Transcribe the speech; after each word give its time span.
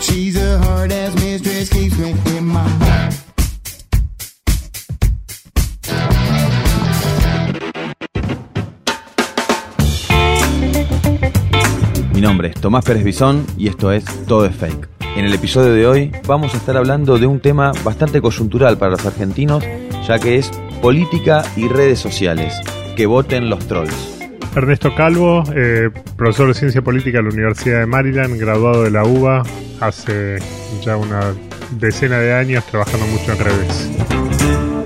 She's 0.00 0.36
a 0.36 0.58
hard 0.58 0.92
ass 0.92 1.14
mistress, 1.16 1.68
keeps 1.68 1.96
me 1.98 2.14
my. 2.40 2.62
Mi 12.14 12.20
nombre 12.20 12.48
es 12.48 12.54
Tomás 12.54 12.84
Pérez 12.84 13.04
Bisón 13.04 13.46
y 13.58 13.68
esto 13.68 13.92
es 13.92 14.04
Todo 14.26 14.46
es 14.46 14.56
Fake. 14.56 14.88
En 15.16 15.26
el 15.26 15.34
episodio 15.34 15.74
de 15.74 15.86
hoy 15.86 16.12
vamos 16.26 16.54
a 16.54 16.56
estar 16.56 16.76
hablando 16.76 17.18
de 17.18 17.26
un 17.26 17.40
tema 17.40 17.72
bastante 17.84 18.22
coyuntural 18.22 18.78
para 18.78 18.92
los 18.92 19.04
argentinos, 19.04 19.62
ya 20.08 20.18
que 20.18 20.38
es 20.38 20.50
política 20.80 21.44
y 21.56 21.68
redes 21.68 21.98
sociales. 21.98 22.54
Que 22.96 23.06
voten 23.06 23.50
los 23.50 23.66
trolls. 23.66 24.21
Ernesto 24.54 24.94
Calvo, 24.94 25.42
eh, 25.56 25.88
profesor 26.14 26.48
de 26.48 26.54
Ciencia 26.54 26.82
Política 26.82 27.18
de 27.18 27.24
la 27.24 27.30
Universidad 27.30 27.80
de 27.80 27.86
Maryland, 27.86 28.38
graduado 28.38 28.82
de 28.82 28.90
la 28.90 29.02
UBA 29.02 29.44
hace 29.80 30.38
ya 30.82 30.98
una 30.98 31.32
decena 31.78 32.18
de 32.18 32.34
años 32.34 32.62
trabajando 32.66 33.06
mucho 33.06 33.32
en 33.32 33.38
redes. 33.38 33.90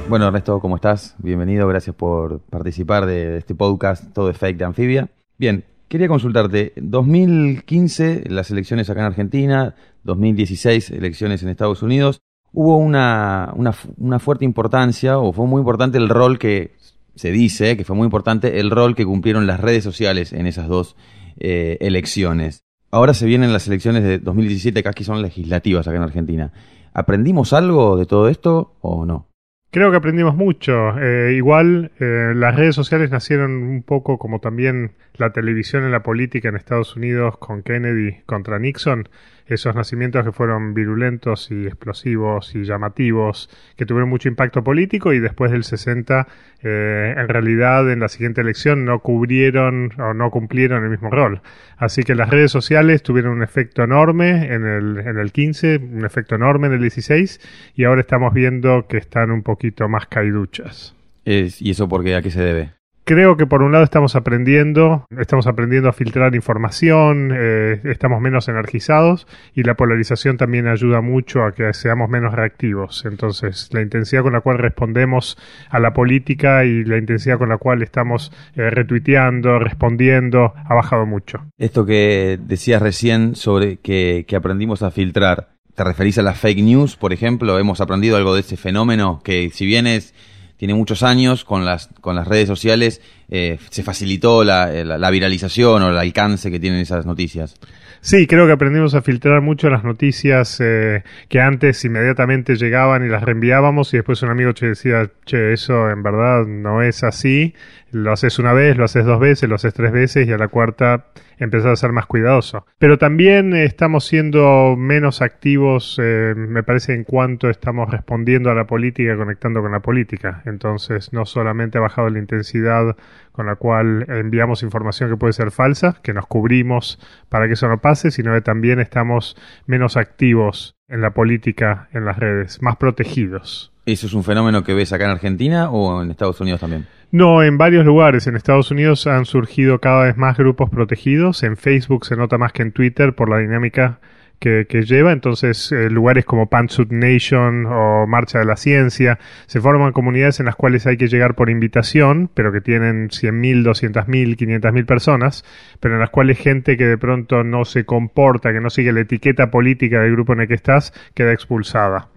Bueno, 0.09 0.29
Ernesto, 0.29 0.61
¿cómo 0.61 0.77
estás? 0.77 1.17
Bienvenido, 1.19 1.67
gracias 1.67 1.97
por 1.97 2.39
participar 2.43 3.07
de, 3.07 3.39
este 3.39 3.57
podcast 3.57 4.13
Todo 4.13 4.31
es 4.31 4.39
Fake 4.39 4.57
de 4.57 4.65
Anfibia. 4.67 5.09
Bien, 5.37 5.65
quería 5.89 6.07
consultarte, 6.07 6.73
2015 6.77 8.25
las 8.29 8.53
elecciones 8.53 8.89
acá 8.89 9.01
en 9.01 9.07
Argentina, 9.07 9.75
2016 10.05 10.93
elecciones 10.93 11.43
en 11.43 11.49
Estados 11.49 11.83
Unidos, 11.83 12.21
hubo 12.53 12.77
una, 12.77 13.53
una, 13.57 13.75
una 13.99 14.21
fuerte 14.21 14.45
importancia, 14.45 15.19
o 15.19 15.33
fue 15.33 15.47
muy 15.47 15.59
importante 15.59 15.99
el 15.99 16.09
rol 16.09 16.39
que 16.39 16.77
se 17.17 17.31
dice, 17.33 17.77
que 17.77 17.85
fue 17.85 17.97
muy 17.97 18.05
importante 18.05 18.61
el 18.61 18.71
rol 18.71 18.95
que 18.95 19.05
cumplieron 19.05 19.47
las 19.47 19.61
redes 19.61 19.83
sociales 19.83 20.33
en 20.33 20.47
esas 20.47 20.69
dos 20.69 20.97
eh, 21.39 21.79
elecciones. 21.81 22.63
Ahora 22.91 23.15
se 23.15 23.27
vienen 23.27 23.53
las 23.53 23.67
elecciones 23.67 24.05
de 24.05 24.19
2017, 24.19 24.83
que 24.83 24.89
aquí 24.89 25.05
son 25.05 25.21
legislativas 25.23 25.89
acá 25.89 25.97
en 25.97 26.03
Argentina. 26.03 26.53
¿Aprendimos 26.95 27.53
algo 27.53 27.97
de 27.97 28.07
todo 28.07 28.29
esto 28.29 28.75
o 28.81 29.05
no? 29.05 29.29
Creo 29.71 29.91
que 29.91 29.97
aprendimos 29.97 30.35
mucho. 30.35 30.99
Eh, 30.99 31.35
igual 31.37 31.91
eh, 32.01 32.33
las 32.35 32.55
redes 32.55 32.75
sociales 32.75 33.11
nacieron 33.11 33.51
un 33.51 33.83
poco 33.83 34.17
como 34.19 34.39
también 34.39 34.93
la 35.17 35.33
televisión 35.33 35.85
en 35.85 35.93
la 35.93 36.03
política 36.03 36.49
en 36.49 36.57
Estados 36.57 36.97
Unidos 36.97 37.37
con 37.39 37.63
Kennedy 37.63 38.21
contra 38.25 38.59
Nixon. 38.59 39.09
Esos 39.47 39.75
nacimientos 39.75 40.25
que 40.25 40.33
fueron 40.33 40.75
virulentos 40.75 41.51
y 41.51 41.67
explosivos 41.67 42.55
y 42.55 42.65
llamativos, 42.65 43.49
que 43.77 43.87
tuvieron 43.87 44.09
mucho 44.09 44.29
impacto 44.29 44.65
político 44.65 45.13
y 45.13 45.21
después 45.21 45.53
del 45.53 45.63
60, 45.63 46.27
eh, 46.63 47.15
en 47.17 47.29
realidad 47.29 47.91
en 47.93 48.01
la 48.01 48.09
siguiente 48.09 48.41
elección 48.41 48.85
no 48.85 49.01
cubrieron 49.01 49.93
o 50.01 50.15
no 50.15 50.31
cumplieron 50.31 50.85
el 50.85 50.91
mismo 50.91 51.11
rol. 51.11 51.43
Así 51.77 52.03
que 52.03 52.15
las 52.15 52.31
redes 52.31 52.51
sociales 52.51 53.03
tuvieron 53.03 53.33
un 53.33 53.43
efecto 53.43 53.85
enorme 53.85 54.53
en 54.53 54.67
el, 54.67 54.99
en 54.99 55.19
el 55.19 55.31
15, 55.31 55.77
un 55.77 56.05
efecto 56.05 56.35
enorme 56.35 56.67
en 56.67 56.75
el 56.75 56.81
16 56.81 57.73
y 57.77 57.85
ahora 57.85 58.01
estamos 58.01 58.35
viendo 58.35 58.87
que 58.89 58.97
están 58.97 59.31
un 59.31 59.43
poquito 59.43 59.89
más 59.89 60.07
caiduchas. 60.07 60.95
¿Y 61.25 61.71
eso 61.71 61.89
por 61.89 62.05
qué? 62.05 62.15
¿A 62.15 62.23
qué 62.23 62.31
se 62.31 62.41
debe? 62.41 62.76
Creo 63.09 63.37
que 63.37 63.47
por 63.47 63.63
un 63.63 63.71
lado 63.71 63.85
estamos 63.85 64.17
aprendiendo, 64.17 65.07
estamos 65.17 65.47
aprendiendo 65.47 65.89
a 65.89 65.93
filtrar 65.93 66.35
información, 66.35 67.31
eh, 67.33 67.81
estamos 67.85 68.21
menos 68.21 68.49
energizados 68.49 69.29
y 69.55 69.63
la 69.63 69.75
polarización 69.75 70.39
también 70.39 70.67
ayuda 70.67 71.01
mucho 71.03 71.45
a 71.45 71.53
que 71.53 71.73
seamos 71.73 72.11
menos 72.11 72.35
reactivos. 72.35 73.05
Entonces, 73.05 73.69
la 73.71 73.81
intensidad 73.81 74.25
con 74.25 74.33
la 74.33 74.41
cual 74.41 74.59
respondemos 74.59 75.39
a 75.71 75.79
la 75.79 75.93
política 75.93 76.65
y 76.65 76.83
la 76.83 76.99
intensidad 76.99 77.39
con 77.39 77.49
la 77.49 77.59
cual 77.59 77.85
estamos 77.85 78.33
eh, 78.57 78.71
retuiteando, 78.71 79.61
respondiendo, 79.61 80.53
ha 80.57 80.75
bajado 80.75 81.07
mucho. 81.07 81.45
Esto 81.59 81.87
que 81.87 82.41
decías 82.43 82.83
recién 82.83 83.37
sobre 83.37 83.77
que, 83.77 84.25
que 84.27 84.35
aprendimos 84.35 84.83
a 84.83 84.91
filtrar, 84.91 85.51
¿te 85.77 85.85
referís 85.85 86.19
a 86.19 86.23
las 86.23 86.41
fake 86.41 86.59
news, 86.59 86.97
por 86.97 87.13
ejemplo? 87.13 87.57
¿Hemos 87.61 87.81
aprendido 87.81 88.17
algo 88.17 88.35
de 88.35 88.41
ese 88.41 88.57
fenómeno 88.57 89.21
que 89.23 89.51
si 89.51 89.65
bien 89.65 89.87
es, 89.87 90.13
tiene 90.57 90.75
muchos 90.75 91.03
años 91.03 91.45
con 91.45 91.65
las, 91.65 91.89
con 92.01 92.17
las 92.17 92.27
redes 92.27 92.49
sociales, 92.49 93.01
eh, 93.29 93.59
se 93.71 93.83
facilitó 93.83 94.45
la, 94.45 94.67
la- 94.85 94.99
la 94.99 95.11
viralización 95.11 95.83
o 95.83 95.89
el 95.91 95.99
alcance 95.99 96.51
que 96.51 96.59
tienen 96.61 96.81
esas 96.81 97.07
noticias? 97.07 97.55
Sí, 98.01 98.27
creo 98.29 98.47
que 98.47 98.53
aprendimos 98.53 98.95
a 98.95 99.03
filtrar 99.03 99.41
mucho 99.43 99.69
las 99.69 99.83
noticias 99.83 100.59
eh, 100.61 101.03
que 101.29 101.41
antes 101.41 101.85
inmediatamente 101.85 102.55
llegaban 102.55 103.05
y 103.05 103.09
las 103.09 103.23
reenviábamos 103.23 103.93
y 103.93 103.97
después 103.97 104.23
un 104.23 104.31
amigo 104.31 104.55
te 104.55 104.69
decía, 104.69 105.11
che, 105.25 105.53
eso 105.53 105.91
en 105.91 106.03
verdad 106.05 106.47
no 106.47 106.83
es 106.83 107.03
así, 107.03 107.55
lo 107.97 108.13
haces 108.13 108.39
una 108.39 108.53
vez, 108.53 108.77
lo 108.77 108.85
haces 108.85 109.05
dos 109.05 109.19
veces, 109.19 109.49
lo 109.49 109.55
haces 109.55 109.73
tres 109.73 109.91
veces 109.91 110.29
y 110.29 110.33
a 110.33 110.39
la 110.39 110.49
cuarta 110.49 111.07
empezás 111.39 111.73
a 111.73 111.77
ser 111.77 111.93
más 111.93 112.07
cuidadoso. 112.07 112.67
Pero 112.79 112.99
también 112.99 113.55
estamos 113.55 114.05
siendo 114.05 114.75
menos 114.77 115.23
activos, 115.23 115.99
eh, 116.03 116.35
me 116.37 116.63
parece, 116.63 116.95
en 116.95 117.05
cuanto 117.05 117.49
estamos 117.49 117.91
respondiendo 117.91 118.51
a 118.51 118.55
la 118.55 118.67
política, 118.67 119.17
conectando 119.17 119.63
con 119.63 119.73
la 119.73 119.81
política. 119.81 120.43
Entonces, 120.45 121.13
no 121.13 121.25
solamente 121.25 121.79
ha 121.79 121.81
bajado 121.81 122.11
la 122.11 122.19
intensidad 122.19 122.97
con 123.33 123.47
la 123.47 123.57
cual 123.57 124.07
enviamos 124.09 124.63
información 124.63 125.11
que 125.11 125.17
puede 125.17 125.33
ser 125.33 125.51
falsa, 125.51 125.97
que 126.03 126.15
nos 126.15 126.27
cubrimos 126.27 126.99
para 127.29 127.47
que 127.47 127.55
eso 127.55 127.69
no 127.69 127.81
pase, 127.81 128.11
sino 128.11 128.33
que 128.33 128.41
también 128.41 128.81
estamos 128.81 129.37
menos 129.67 129.97
activos 129.97 130.77
en 130.89 131.01
la 131.01 131.11
política, 131.11 131.89
en 131.93 132.05
las 132.05 132.19
redes, 132.19 132.63
más 132.63 132.77
protegidos. 132.77 133.76
¿Eso 133.87 134.09
es 134.09 134.15
un 134.15 134.25
fenómeno 134.25 134.65
que 134.65 134.75
ves 134.75 134.93
acá 134.93 135.05
en 135.05 135.13
Argentina 135.13 135.71
o 135.71 136.03
en 136.03 136.11
Estados 136.11 136.41
Unidos 136.41 136.61
también? 136.61 136.87
No, 137.13 137.45
en 137.45 137.57
varios 137.57 137.87
lugares. 137.87 138.27
En 138.27 138.35
Estados 138.35 138.73
Unidos 138.73 139.07
han 139.07 139.27
surgido 139.27 139.79
cada 139.79 140.05
vez 140.05 140.17
más 140.17 140.37
grupos 140.37 140.69
protegidos. 140.71 141.45
En 141.45 141.57
Facebook 141.57 142.05
se 142.05 142.17
nota 142.17 142.37
más 142.37 142.53
que 142.53 142.63
en 142.63 142.73
Twitter 142.73 143.15
por 143.15 143.31
la 143.31 143.39
dinámica 143.39 144.01
que, 144.39 144.67
lleva. 144.83 145.13
Entonces, 145.13 145.73
eh, 145.73 145.91
lugares 145.91 146.25
como 146.25 146.49
Pantsuit 146.49 146.91
Nation 146.91 147.67
o 147.67 148.07
Marcha 148.07 148.39
de 148.39 148.45
la 148.45 148.57
Ciencia 148.57 149.19
se 149.47 149.61
forman 149.61 149.93
comunidades 149.93 150.41
en 150.41 150.47
las 150.47 150.57
cuales 150.57 150.87
hay 150.87 150.97
que 150.97 151.09
llegar 151.09 151.35
por 151.35 151.51
invitación, 151.51 152.31
pero 152.35 152.53
que 152.53 152.61
tienen 152.61 153.09
100.000, 153.09 153.65
200.000, 153.65 154.37
500.000 154.37 154.87
personas, 154.87 155.45
pero 155.81 155.95
en 155.95 156.01
las 156.01 156.11
cuales 156.11 156.39
gente 156.39 156.77
que 156.77 156.87
de 156.87 156.99
pronto 156.99 157.45
no 157.45 157.65
se 157.65 157.85
comporta, 157.85 158.53
que 158.53 158.61
no 158.61 158.71
sigue 158.71 158.93
la 158.93 159.01
etiqueta 159.01 159.51
política 159.51 160.01
del 160.01 160.13
grupo 160.13 160.33
en 160.33 160.41
el 160.41 160.49
que 160.49 160.55
estás, 160.55 160.93
queda 161.15 161.33
expulsada 161.33 162.09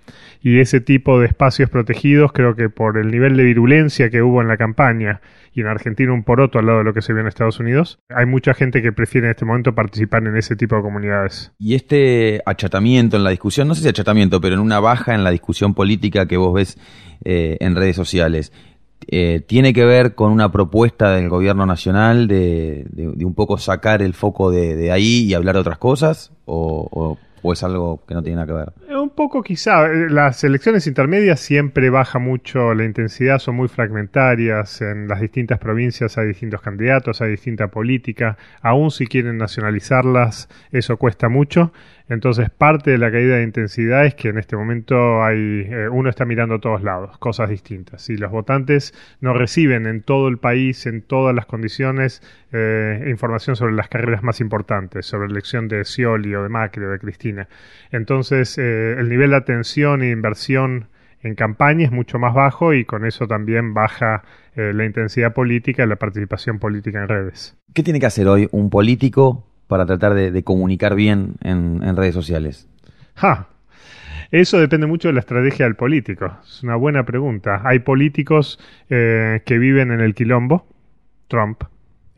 y 0.41 0.59
ese 0.59 0.79
tipo 0.79 1.19
de 1.19 1.27
espacios 1.27 1.69
protegidos 1.69 2.31
creo 2.31 2.55
que 2.55 2.69
por 2.69 2.97
el 2.97 3.11
nivel 3.11 3.35
de 3.35 3.43
virulencia 3.43 4.09
que 4.09 4.21
hubo 4.21 4.41
en 4.41 4.47
la 4.47 4.57
campaña 4.57 5.21
y 5.53 5.61
en 5.61 5.67
Argentina 5.67 6.13
un 6.13 6.23
poroto 6.23 6.59
al 6.59 6.67
lado 6.67 6.79
de 6.79 6.83
lo 6.83 6.93
que 6.93 7.01
se 7.01 7.11
vio 7.11 7.21
en 7.21 7.27
Estados 7.27 7.59
Unidos, 7.59 7.99
hay 8.09 8.25
mucha 8.25 8.53
gente 8.53 8.81
que 8.81 8.91
prefiere 8.91 9.27
en 9.27 9.31
este 9.31 9.45
momento 9.45 9.73
participar 9.73 10.25
en 10.25 10.37
ese 10.37 10.55
tipo 10.55 10.75
de 10.75 10.81
comunidades. 10.81 11.51
Y 11.57 11.75
este 11.75 12.08
achatamiento 12.45 13.17
en 13.17 13.23
la 13.23 13.29
discusión, 13.31 13.67
no 13.67 13.75
sé 13.75 13.81
si 13.83 13.87
achatamiento, 13.89 14.39
pero 14.41 14.55
en 14.55 14.61
una 14.61 14.79
baja 14.79 15.13
en 15.15 15.23
la 15.23 15.31
discusión 15.31 15.73
política 15.73 16.25
que 16.27 16.37
vos 16.37 16.53
ves 16.53 16.77
eh, 17.25 17.57
en 17.59 17.75
redes 17.75 17.95
sociales, 17.95 18.51
eh, 19.07 19.41
¿tiene 19.47 19.73
que 19.73 19.85
ver 19.85 20.13
con 20.13 20.31
una 20.31 20.51
propuesta 20.51 21.11
del 21.11 21.29
gobierno 21.29 21.65
nacional 21.65 22.27
de, 22.27 22.85
un 23.23 23.33
poco 23.33 23.57
sacar 23.57 24.01
el 24.01 24.13
foco 24.13 24.51
de, 24.51 24.91
ahí 24.91 25.23
y 25.23 25.33
hablar 25.33 25.55
de 25.55 25.61
otras 25.61 25.77
cosas? 25.77 26.31
¿O, 26.45 26.87
o- 26.91 27.17
es 27.53 27.63
algo 27.63 28.03
que 28.05 28.13
no 28.13 28.21
tiene 28.21 28.35
nada 28.35 28.47
que 28.47 28.53
ver? 28.53 28.73
Eh, 28.89 28.97
Un 28.97 29.11
poco 29.11 29.41
quizá, 29.41 29.87
las 29.87 30.43
elecciones 30.43 30.85
intermedias 30.87 31.39
siempre 31.39 31.89
baja 31.89 32.19
mucho 32.19 32.73
la 32.73 32.83
intensidad, 32.83 33.39
son 33.39 33.55
muy 33.55 33.69
fragmentarias, 33.69 34.81
en 34.81 35.07
las 35.07 35.21
distintas 35.21 35.57
provincias 35.57 36.17
hay 36.17 36.27
distintos 36.27 36.61
candidatos, 36.61 37.21
hay 37.21 37.31
distinta 37.31 37.69
política, 37.69 38.37
aún 38.61 38.91
si 38.91 39.07
quieren 39.07 39.37
nacionalizarlas, 39.37 40.49
eso 40.73 40.97
cuesta 40.97 41.29
mucho, 41.29 41.71
entonces 42.09 42.49
parte 42.49 42.91
de 42.91 42.97
la 42.97 43.11
caída 43.11 43.37
de 43.37 43.43
intensidad 43.43 44.05
es 44.05 44.15
que 44.15 44.29
en 44.29 44.37
este 44.37 44.57
momento 44.57 45.23
hay, 45.23 45.67
eh, 45.69 45.87
uno 45.89 46.09
está 46.09 46.25
mirando 46.25 46.55
a 46.55 46.59
todos 46.59 46.83
lados, 46.83 47.17
cosas 47.19 47.49
distintas, 47.49 48.09
y 48.09 48.17
los 48.17 48.31
votantes 48.31 48.93
no 49.21 49.33
reciben 49.33 49.85
en 49.85 50.01
todo 50.01 50.27
el 50.27 50.37
país, 50.37 50.85
en 50.85 51.01
todas 51.01 51.35
las 51.35 51.45
condiciones, 51.45 52.21
eh, 52.51 53.05
información 53.07 53.55
sobre 53.55 53.73
las 53.73 53.87
carreras 53.89 54.23
más 54.23 54.41
importantes, 54.41 55.05
sobre 55.05 55.27
la 55.27 55.33
elección 55.33 55.67
de 55.67 55.85
Scioli 55.85 56.33
o 56.35 56.43
de 56.43 56.49
Macri 56.49 56.83
o 56.83 56.89
de 56.89 56.99
Cristina. 56.99 57.47
Entonces, 57.91 58.57
eh, 58.57 58.95
el 58.97 59.07
nivel 59.07 59.29
de 59.29 59.37
atención 59.37 60.01
e 60.01 60.09
inversión 60.09 60.87
en 61.21 61.35
campaña 61.35 61.85
es 61.85 61.91
mucho 61.91 62.17
más 62.19 62.33
bajo 62.33 62.73
y 62.73 62.85
con 62.85 63.05
eso 63.05 63.27
también 63.27 63.73
baja 63.73 64.23
eh, 64.55 64.73
la 64.73 64.85
intensidad 64.85 65.33
política 65.33 65.83
y 65.83 65.87
la 65.87 65.97
participación 65.97 66.59
política 66.59 67.01
en 67.01 67.07
redes. 67.07 67.57
¿Qué 67.73 67.83
tiene 67.83 67.99
que 67.99 68.05
hacer 68.05 68.27
hoy 68.27 68.47
un 68.51 68.69
político 68.69 69.48
para 69.69 69.85
tratar 69.85 70.15
de, 70.15 70.43
comunicar 70.43 70.95
bien 70.95 71.35
en, 71.41 71.81
en 71.83 71.95
redes 71.95 72.15
sociales? 72.15 72.67
Ja, 73.13 73.47
eso 74.31 74.59
depende 74.59 74.87
mucho 74.87 75.07
de 75.09 75.13
la 75.13 75.19
estrategia 75.19 75.65
del 75.65 75.75
político. 75.75 76.31
Es 76.43 76.63
una 76.63 76.75
buena 76.75 77.05
pregunta. 77.05 77.61
Hay 77.63 77.79
políticos 77.79 78.59
eh, 78.89 79.41
que 79.45 79.59
viven 79.59 79.91
en 79.91 80.01
el 80.01 80.15
quilombo, 80.15 80.67
Trump. 81.27 81.63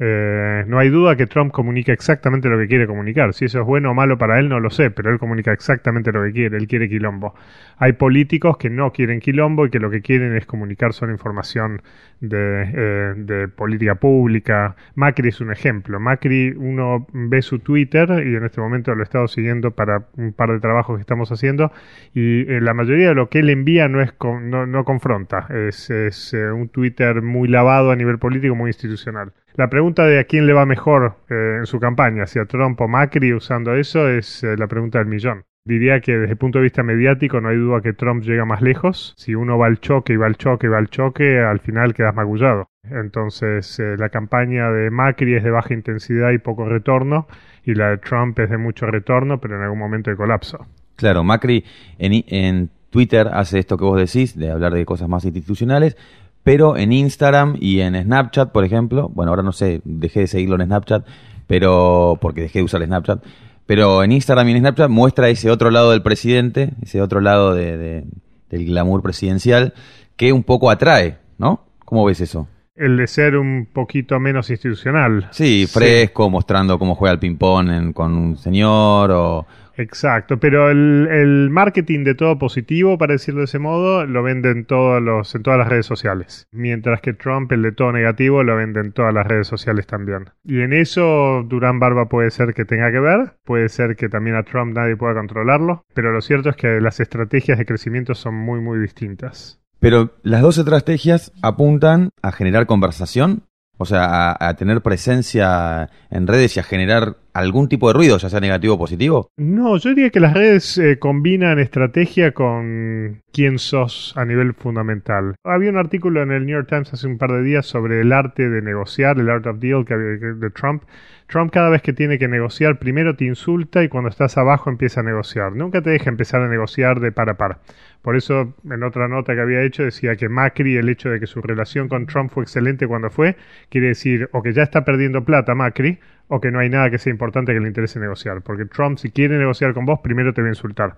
Eh, 0.04 0.64
no 0.68 0.80
hay 0.80 0.90
duda 0.90 1.16
que 1.16 1.28
Trump 1.28 1.52
comunica 1.52 1.94
exactamente 1.94 2.50
lo 2.50 2.58
que 2.58 2.68
quiere 2.68 2.88
comunicar. 2.88 3.34
Si 3.36 3.46
eso 3.46 3.60
es 3.62 3.66
bueno 3.68 3.92
o 3.92 3.94
malo 3.94 4.18
para 4.18 4.40
él, 4.40 4.50
no 4.50 4.60
lo 4.60 4.72
sé, 4.72 4.90
pero 4.90 5.12
él 5.12 5.20
comunica 5.20 5.54
exactamente 5.54 6.12
lo 6.12 6.24
que 6.24 6.32
quiere. 6.32 6.58
Él 6.58 6.68
quiere 6.68 6.90
quilombo. 6.90 7.36
Hay 7.78 7.94
políticos 7.94 8.58
que 8.58 8.70
no 8.72 8.92
quieren 8.94 9.20
quilombo 9.20 9.66
y 9.68 9.70
que 9.70 9.80
lo 9.80 9.92
que 9.92 10.02
quieren 10.02 10.36
es 10.36 10.46
comunicar 10.48 10.94
solo 10.94 11.12
información 11.12 11.82
de, 12.20 12.64
eh, 12.74 13.14
de 13.16 13.48
política 13.48 13.96
pública. 13.96 14.76
Macri 14.96 15.30
es 15.30 15.40
un 15.42 15.52
ejemplo. 15.52 16.00
Macri, 16.00 16.54
uno 16.58 17.06
ve 17.14 17.42
su 17.44 17.60
Twitter 17.60 18.10
y 18.26 18.36
en 18.36 18.44
este 18.46 18.60
momento 18.62 18.94
lo 18.96 19.02
he 19.02 19.04
estado 19.04 19.28
siguiendo 19.28 19.72
para 19.72 20.08
un 20.18 20.34
par 20.34 20.52
de 20.52 20.60
trabajos 20.60 20.98
que 20.98 21.02
estamos 21.02 21.32
haciendo 21.32 21.72
y 22.14 22.42
eh, 22.52 22.60
la 22.62 22.74
mayoría 22.74 23.10
de 23.10 23.16
lo 23.16 23.30
que 23.30 23.40
él 23.40 23.50
envía 23.50 23.88
no 23.88 24.02
es 24.02 24.12
con- 24.14 24.50
no, 24.50 24.84
confronta. 24.84 25.48
Es, 25.50 25.90
es, 25.90 26.34
eh, 26.34 26.52
un 26.52 26.70
Twitter 26.70 27.22
muy 27.22 27.48
lavado 27.48 27.92
a 27.92 27.96
nivel 27.96 28.18
político, 28.20 28.56
muy 28.56 28.70
institucional. 28.70 29.32
La 29.56 29.70
pregunta 29.70 30.06
de 30.06 30.20
a 30.20 30.24
quién 30.24 30.48
le 30.48 30.54
va 30.54 30.66
mejor 30.66 31.16
eh, 31.30 31.58
en 31.60 31.66
su 31.66 31.80
campaña, 31.80 32.26
si 32.26 32.40
a 32.40 32.46
Trump 32.46 32.80
o 32.80 32.88
Macri 32.88 33.34
usando 33.34 33.76
eso, 33.76 34.08
es 34.08 34.44
eh, 34.44 34.56
la 34.58 34.68
pregunta 34.68 35.00
del 35.00 35.08
millón. 35.08 35.44
Diría 35.64 36.00
que 36.00 36.14
desde 36.18 36.32
el 36.32 36.38
punto 36.38 36.58
de 36.58 36.64
vista 36.64 36.82
mediático 36.82 37.40
no 37.40 37.50
hay 37.50 37.58
duda 37.58 37.82
que 37.82 37.94
Trump 37.94 38.24
llega 38.24 38.46
más 38.46 38.62
lejos. 38.62 39.14
Si 39.18 39.36
uno 39.36 39.60
va 39.60 39.68
al 39.68 39.80
choque 39.80 40.14
y 40.14 40.16
va 40.16 40.26
al 40.26 40.36
choque 40.36 40.66
y 40.66 40.70
va 40.70 40.80
al 40.80 40.90
choque, 40.90 41.40
al 41.40 41.60
final 41.60 41.94
quedas 41.94 42.16
magullado. 42.16 42.70
Entonces 42.90 43.78
eh, 43.80 43.96
la 43.98 44.10
campaña 44.10 44.72
de 44.72 44.90
Macri 44.90 45.36
es 45.36 45.44
de 45.44 45.52
baja 45.52 45.74
intensidad 45.74 46.32
y 46.32 46.40
poco 46.40 46.68
retorno 46.68 47.28
y 47.64 47.76
la 47.76 47.92
de 47.92 47.98
Trump 47.98 48.40
es 48.40 48.50
de 48.50 48.58
mucho 48.58 48.88
retorno, 48.88 49.40
pero 49.40 49.56
en 49.56 49.62
algún 49.62 49.78
momento 49.78 50.10
de 50.10 50.18
colapso. 50.18 50.66
Claro, 50.96 51.24
Macri 51.24 51.64
en, 52.00 52.24
en 52.28 52.70
Twitter 52.90 53.28
hace 53.32 53.60
esto 53.60 53.78
que 53.78 53.86
vos 53.86 54.00
decís, 54.00 54.38
de 54.38 54.50
hablar 54.50 54.74
de 54.74 54.84
cosas 54.86 55.10
más 55.10 55.26
institucionales, 55.26 55.96
pero 56.44 56.76
en 56.78 56.92
Instagram 56.92 57.58
y 57.60 57.82
en 57.82 57.96
Snapchat, 58.02 58.52
por 58.52 58.64
ejemplo, 58.66 59.10
bueno, 59.14 59.32
ahora 59.32 59.44
no 59.44 59.52
sé, 59.52 59.82
dejé 59.84 60.22
de 60.22 60.28
seguirlo 60.28 60.56
en 60.56 60.66
Snapchat, 60.66 61.06
pero 61.48 62.18
porque 62.22 62.42
dejé 62.42 62.60
de 62.60 62.66
usar 62.66 62.84
Snapchat, 62.84 63.24
pero 63.66 64.04
en 64.04 64.12
Instagram 64.12 64.48
y 64.50 64.52
en 64.54 64.58
Snapchat 64.60 64.90
muestra 64.90 65.30
ese 65.30 65.50
otro 65.52 65.70
lado 65.72 65.92
del 65.92 66.02
presidente, 66.02 66.72
ese 66.82 67.02
otro 67.02 67.22
lado 67.22 67.54
de, 67.54 67.78
de- 67.78 68.04
del 68.50 68.66
glamour 68.66 69.02
presidencial, 69.02 69.74
que 70.18 70.34
un 70.34 70.44
poco 70.44 70.70
atrae, 70.70 71.18
¿no? 71.38 71.64
¿Cómo 71.86 72.04
ves 72.06 72.20
eso? 72.22 72.48
El 72.76 72.98
de 72.98 73.08
ser 73.08 73.36
un 73.36 73.68
poquito 73.72 74.20
menos 74.20 74.50
institucional. 74.50 75.28
Sí, 75.32 75.68
fresco, 75.68 76.30
mostrando 76.30 76.80
cómo 76.80 76.96
juega 76.96 77.14
el 77.14 77.20
ping-pong 77.20 77.94
con 77.94 78.18
un 78.18 78.38
señor 78.38 79.12
o... 79.12 79.48
Exacto, 79.78 80.40
pero 80.40 80.70
el, 80.70 81.08
el 81.10 81.50
marketing 81.50 82.04
de 82.04 82.14
todo 82.14 82.38
positivo, 82.38 82.98
para 82.98 83.14
decirlo 83.14 83.40
de 83.40 83.46
ese 83.46 83.58
modo, 83.58 84.06
lo 84.06 84.22
vende 84.22 84.52
en, 84.52 84.66
todos 84.66 85.02
los, 85.02 85.34
en 85.34 85.44
todas 85.44 85.58
las 85.58 85.70
redes 85.70 85.86
sociales. 85.86 86.46
Mientras 86.52 87.02
que 87.02 87.14
Trump, 87.14 87.52
el 87.52 87.62
de 87.62 87.72
todo 87.72 87.92
negativo, 87.92 88.44
lo 88.44 88.56
vende 88.56 88.82
en 88.82 88.92
todas 88.92 89.14
las 89.14 89.26
redes 89.26 89.48
sociales 89.48 89.88
también. 89.88 90.30
Y 90.44 90.62
en 90.62 90.74
eso 90.74 91.44
Durán 91.48 91.80
Barba 91.80 92.10
puede 92.10 92.32
ser 92.32 92.54
que 92.54 92.66
tenga 92.66 92.92
que 92.92 93.00
ver, 93.00 93.34
puede 93.44 93.70
ser 93.70 93.96
que 93.96 94.10
también 94.10 94.36
a 94.36 94.44
Trump 94.44 94.76
nadie 94.76 94.98
pueda 94.98 95.16
controlarlo, 95.16 95.84
pero 95.94 96.12
lo 96.12 96.22
cierto 96.22 96.50
es 96.50 96.56
que 96.56 96.82
las 96.82 97.00
estrategias 97.00 97.58
de 97.58 97.66
crecimiento 97.66 98.14
son 98.14 98.36
muy, 98.36 98.60
muy 98.60 98.80
distintas. 98.80 99.61
Pero 99.82 100.16
las 100.22 100.44
dos 100.44 100.60
estrategias 100.60 101.32
apuntan 101.42 102.12
a 102.22 102.32
generar 102.32 102.68
conversación, 102.68 103.48
o 103.80 103.86
sea, 103.86 104.06
a, 104.06 104.48
a 104.48 104.54
tener 104.54 104.82
presencia 104.82 105.90
en 106.12 106.28
redes 106.28 106.56
y 106.56 106.60
a 106.60 106.64
generar 106.64 107.18
algún 107.34 107.70
tipo 107.70 107.88
de 107.88 107.94
ruido, 107.94 108.18
ya 108.18 108.30
sea 108.30 108.40
negativo 108.40 108.76
o 108.76 108.78
positivo. 108.78 109.30
No, 109.38 109.78
yo 109.78 109.90
diría 109.90 110.10
que 110.10 110.20
las 110.20 110.34
redes 110.34 110.78
eh, 110.78 111.00
combinan 111.00 111.60
estrategia 111.60 112.34
con 112.34 113.22
quién 113.32 113.60
sos 113.60 114.14
a 114.18 114.26
nivel 114.26 114.54
fundamental. 114.54 115.36
Había 115.44 115.70
un 115.70 115.78
artículo 115.78 116.22
en 116.22 116.32
el 116.32 116.46
New 116.46 116.56
York 116.56 116.68
Times 116.70 116.94
hace 116.94 117.08
un 117.08 117.18
par 117.18 117.32
de 117.32 117.44
días 117.44 117.66
sobre 117.66 118.02
el 118.02 118.12
arte 118.12 118.50
de 118.50 118.62
negociar, 118.62 119.20
el 119.20 119.30
art 119.30 119.48
of 119.48 119.60
deal 119.60 119.86
que 119.86 119.96
de 119.96 120.50
Trump. 120.50 120.84
Trump 121.28 121.52
cada 121.52 121.70
vez 121.70 121.82
que 121.82 121.94
tiene 121.94 122.20
que 122.20 122.28
negociar, 122.28 122.78
primero 122.78 123.16
te 123.16 123.24
insulta 123.24 123.84
y 123.84 123.88
cuando 123.88 124.10
estás 124.10 124.38
abajo 124.38 124.70
empieza 124.70 125.00
a 125.00 125.04
negociar. 125.04 125.54
Nunca 125.54 125.82
te 125.82 125.90
deja 125.90 126.10
empezar 126.10 126.42
a 126.42 126.50
negociar 126.50 127.00
de 127.00 127.14
par 127.14 127.30
a 127.30 127.36
par. 127.36 127.60
Por 128.02 128.18
eso, 128.18 128.54
en 128.70 128.84
otra 128.84 129.08
nota 129.08 129.34
que 129.34 129.42
había 129.42 129.64
hecho, 129.64 129.84
decía 129.84 130.16
que 130.16 130.28
Macri, 130.28 130.76
el 130.76 130.90
hecho 130.90 131.10
de 131.10 131.20
que 131.20 131.28
su 131.28 131.42
relación 131.42 131.88
con 131.88 132.08
Trump 132.08 132.32
fue 132.32 132.44
excelente 132.44 132.88
cuando 132.88 133.10
fue, 133.10 133.38
quiere 133.70 133.88
decir 133.88 134.28
o 134.34 134.42
que 134.42 134.54
ya 134.54 134.64
está 134.64 134.84
perdiendo 134.84 135.24
plata 135.24 135.56
Macri, 135.56 136.00
o 136.34 136.40
que 136.40 136.50
no 136.50 136.60
hay 136.60 136.70
nada 136.70 136.90
que 136.90 136.98
sea 136.98 137.12
importante 137.12 137.54
que 137.54 137.60
le 137.60 137.68
interese 137.68 138.00
negociar. 138.00 138.42
Porque 138.42 138.64
Trump, 138.64 138.98
si 138.98 139.12
quiere 139.12 139.38
negociar 139.38 139.74
con 139.74 139.86
vos, 139.86 140.00
primero 140.02 140.34
te 140.34 140.42
va 140.42 140.48
a 140.48 140.52
insultar. 140.52 140.96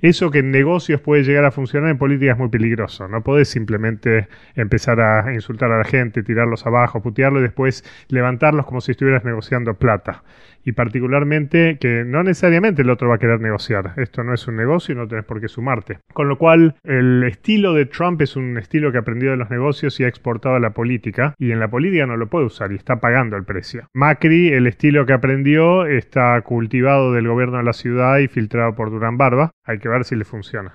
Eso 0.00 0.32
que 0.32 0.40
en 0.40 0.50
negocios 0.50 1.00
puede 1.00 1.22
llegar 1.22 1.44
a 1.44 1.52
funcionar 1.52 1.90
en 1.90 1.96
política 1.96 2.32
es 2.32 2.38
muy 2.38 2.48
peligroso. 2.48 3.06
No 3.06 3.22
podés 3.22 3.48
simplemente 3.48 4.26
empezar 4.56 5.00
a 5.00 5.32
insultar 5.32 5.70
a 5.70 5.78
la 5.78 5.84
gente, 5.84 6.24
tirarlos 6.24 6.66
abajo, 6.66 7.00
putearlo 7.00 7.38
y 7.38 7.42
después 7.42 7.84
levantarlos 8.08 8.66
como 8.66 8.80
si 8.80 8.90
estuvieras 8.90 9.24
negociando 9.24 9.74
plata. 9.74 10.24
Y 10.64 10.72
particularmente 10.72 11.76
que 11.78 12.04
no 12.04 12.22
necesariamente 12.22 12.82
el 12.82 12.90
otro 12.90 13.08
va 13.08 13.16
a 13.16 13.18
querer 13.18 13.40
negociar. 13.40 13.92
Esto 13.96 14.24
no 14.24 14.34
es 14.34 14.46
un 14.48 14.56
negocio 14.56 14.94
y 14.94 14.98
no 14.98 15.06
tenés 15.06 15.24
por 15.24 15.40
qué 15.40 15.48
sumarte. 15.48 15.98
Con 16.12 16.28
lo 16.28 16.38
cual, 16.38 16.76
el 16.84 17.22
estilo 17.24 17.74
de 17.74 17.86
Trump 17.86 18.20
es 18.22 18.36
un 18.36 18.58
estilo 18.58 18.92
que 18.92 18.98
aprendió 18.98 19.30
de 19.30 19.36
los 19.36 19.50
negocios 19.50 19.98
y 20.00 20.04
ha 20.04 20.08
exportado 20.08 20.56
a 20.56 20.60
la 20.60 20.70
política. 20.70 21.34
Y 21.38 21.52
en 21.52 21.60
la 21.60 21.68
política 21.68 22.06
no 22.06 22.16
lo 22.16 22.28
puede 22.28 22.46
usar 22.46 22.72
y 22.72 22.76
está 22.76 22.96
pagando 22.96 23.36
el 23.36 23.44
precio. 23.44 23.86
Macri, 23.94 24.48
el 24.48 24.66
estilo 24.66 25.06
que 25.06 25.12
aprendió, 25.12 25.86
está 25.86 26.40
cultivado 26.42 27.12
del 27.12 27.28
gobierno 27.28 27.58
de 27.58 27.64
la 27.64 27.72
ciudad 27.72 28.18
y 28.18 28.28
filtrado 28.28 28.74
por 28.74 28.90
Durán 28.90 29.16
Barba. 29.16 29.50
Hay 29.64 29.78
que 29.78 29.88
ver 29.88 30.04
si 30.04 30.16
le 30.16 30.24
funciona. 30.24 30.74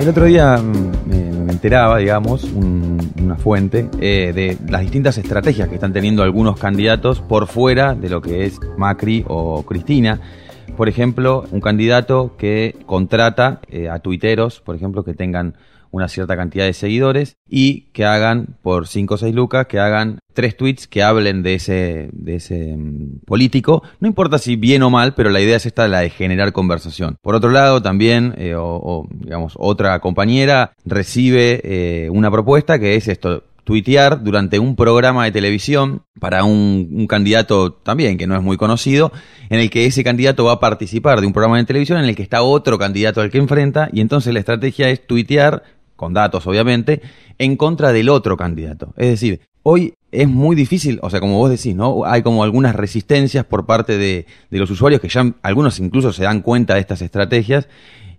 El 0.00 0.10
otro 0.10 0.24
día 0.26 0.56
mm, 0.58 1.25
digamos, 1.70 2.44
un- 2.44 3.12
una 3.22 3.36
fuente, 3.36 3.88
eh, 4.00 4.32
de 4.34 4.56
las 4.70 4.82
distintas 4.82 5.18
estrategias 5.18 5.68
que 5.68 5.74
están 5.74 5.92
teniendo 5.92 6.22
algunos 6.22 6.58
candidatos 6.58 7.20
por 7.20 7.46
fuera 7.46 7.94
de 7.94 8.08
lo 8.08 8.20
que 8.22 8.44
es 8.44 8.60
Macri 8.76 9.24
o 9.28 9.62
Cristina. 9.64 10.20
Por 10.76 10.88
ejemplo, 10.88 11.44
un 11.50 11.60
candidato 11.60 12.36
que 12.38 12.76
contrata 12.86 13.60
eh, 13.68 13.88
a 13.88 13.98
tuiteros, 13.98 14.60
por 14.60 14.76
ejemplo, 14.76 15.02
que 15.04 15.14
tengan 15.14 15.54
una 15.96 16.08
cierta 16.08 16.36
cantidad 16.36 16.66
de 16.66 16.74
seguidores 16.74 17.36
y 17.48 17.90
que 17.92 18.04
hagan 18.04 18.58
por 18.62 18.86
5 18.86 19.14
o 19.14 19.16
6 19.16 19.34
lucas, 19.34 19.66
que 19.66 19.78
hagan 19.78 20.18
tres 20.34 20.56
tweets 20.56 20.86
que 20.86 21.02
hablen 21.02 21.42
de 21.42 21.54
ese, 21.54 22.10
de 22.12 22.34
ese 22.36 22.76
mm, 22.76 23.20
político. 23.24 23.82
No 24.00 24.06
importa 24.06 24.38
si 24.38 24.56
bien 24.56 24.82
o 24.82 24.90
mal, 24.90 25.14
pero 25.14 25.30
la 25.30 25.40
idea 25.40 25.56
es 25.56 25.64
esta, 25.64 25.88
la 25.88 26.00
de 26.00 26.10
generar 26.10 26.52
conversación. 26.52 27.16
Por 27.22 27.34
otro 27.34 27.50
lado, 27.50 27.80
también, 27.80 28.34
eh, 28.36 28.54
o, 28.56 29.08
digamos, 29.10 29.54
otra 29.56 29.98
compañera 30.00 30.72
recibe 30.84 31.60
eh, 31.64 32.10
una 32.10 32.30
propuesta 32.30 32.78
que 32.78 32.96
es 32.96 33.08
esto, 33.08 33.42
tuitear 33.66 34.22
durante 34.22 34.60
un 34.60 34.76
programa 34.76 35.24
de 35.24 35.32
televisión 35.32 36.02
para 36.20 36.44
un, 36.44 36.88
un 36.92 37.06
candidato 37.08 37.72
también 37.72 38.16
que 38.16 38.28
no 38.28 38.36
es 38.36 38.42
muy 38.42 38.56
conocido, 38.56 39.10
en 39.50 39.58
el 39.58 39.70
que 39.70 39.86
ese 39.86 40.04
candidato 40.04 40.44
va 40.44 40.52
a 40.52 40.60
participar 40.60 41.20
de 41.20 41.26
un 41.26 41.32
programa 41.32 41.58
de 41.58 41.64
televisión 41.64 41.98
en 41.98 42.04
el 42.04 42.14
que 42.14 42.22
está 42.22 42.42
otro 42.42 42.78
candidato 42.78 43.20
al 43.20 43.30
que 43.30 43.38
enfrenta, 43.38 43.88
y 43.92 44.00
entonces 44.00 44.32
la 44.32 44.38
estrategia 44.38 44.88
es 44.88 45.04
tuitear, 45.04 45.64
con 45.96 46.14
datos 46.14 46.46
obviamente, 46.46 47.02
en 47.38 47.56
contra 47.56 47.92
del 47.92 48.08
otro 48.08 48.36
candidato. 48.36 48.92
Es 48.96 49.08
decir, 49.08 49.40
hoy 49.62 49.94
es 50.12 50.28
muy 50.28 50.54
difícil, 50.54 50.98
o 51.02 51.10
sea, 51.10 51.20
como 51.20 51.38
vos 51.38 51.50
decís, 51.50 51.74
¿no? 51.74 52.04
Hay 52.04 52.22
como 52.22 52.44
algunas 52.44 52.74
resistencias 52.74 53.44
por 53.44 53.66
parte 53.66 53.98
de, 53.98 54.26
de 54.50 54.58
los 54.58 54.70
usuarios 54.70 55.00
que 55.00 55.08
ya 55.08 55.34
algunos 55.42 55.78
incluso 55.80 56.12
se 56.12 56.22
dan 56.22 56.40
cuenta 56.42 56.74
de 56.74 56.80
estas 56.80 57.02
estrategias 57.02 57.68